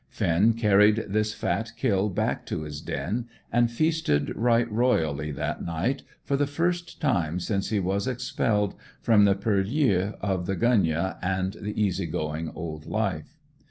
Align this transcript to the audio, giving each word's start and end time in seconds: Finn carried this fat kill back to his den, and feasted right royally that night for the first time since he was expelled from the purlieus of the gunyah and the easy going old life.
Finn 0.09 0.53
carried 0.53 0.95
this 1.09 1.31
fat 1.35 1.73
kill 1.77 2.09
back 2.09 2.43
to 2.47 2.63
his 2.63 2.81
den, 2.81 3.27
and 3.51 3.69
feasted 3.69 4.35
right 4.35 4.67
royally 4.71 5.29
that 5.31 5.63
night 5.63 6.01
for 6.23 6.35
the 6.35 6.47
first 6.47 6.99
time 6.99 7.39
since 7.39 7.69
he 7.69 7.79
was 7.79 8.07
expelled 8.07 8.73
from 8.99 9.25
the 9.25 9.35
purlieus 9.35 10.15
of 10.19 10.47
the 10.47 10.55
gunyah 10.55 11.19
and 11.21 11.53
the 11.61 11.79
easy 11.79 12.07
going 12.07 12.49
old 12.55 12.87
life. 12.87 13.37